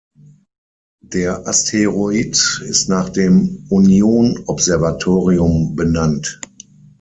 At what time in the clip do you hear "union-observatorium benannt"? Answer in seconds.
3.69-6.41